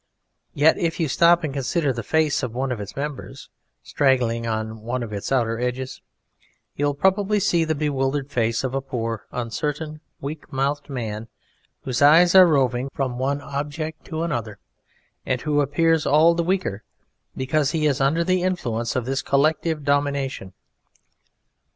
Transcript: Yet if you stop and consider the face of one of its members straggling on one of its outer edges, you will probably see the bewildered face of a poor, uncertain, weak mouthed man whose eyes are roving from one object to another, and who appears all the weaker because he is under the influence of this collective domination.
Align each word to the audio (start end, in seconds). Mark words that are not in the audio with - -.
Yet 0.55 0.79
if 0.79 0.99
you 0.99 1.07
stop 1.07 1.43
and 1.43 1.53
consider 1.53 1.93
the 1.93 2.01
face 2.01 2.41
of 2.41 2.55
one 2.55 2.71
of 2.71 2.81
its 2.81 2.95
members 2.95 3.49
straggling 3.83 4.47
on 4.47 4.81
one 4.81 5.03
of 5.03 5.13
its 5.13 5.31
outer 5.31 5.59
edges, 5.59 6.01
you 6.75 6.87
will 6.87 6.95
probably 6.95 7.39
see 7.39 7.63
the 7.65 7.75
bewildered 7.75 8.31
face 8.31 8.63
of 8.63 8.73
a 8.73 8.81
poor, 8.81 9.27
uncertain, 9.31 10.01
weak 10.19 10.51
mouthed 10.51 10.89
man 10.89 11.27
whose 11.83 12.01
eyes 12.01 12.33
are 12.33 12.47
roving 12.47 12.89
from 12.95 13.19
one 13.19 13.41
object 13.41 14.03
to 14.05 14.23
another, 14.23 14.57
and 15.23 15.41
who 15.41 15.61
appears 15.61 16.07
all 16.07 16.33
the 16.33 16.41
weaker 16.41 16.81
because 17.37 17.69
he 17.69 17.85
is 17.85 18.01
under 18.01 18.23
the 18.23 18.41
influence 18.41 18.95
of 18.95 19.05
this 19.05 19.21
collective 19.21 19.83
domination. 19.83 20.53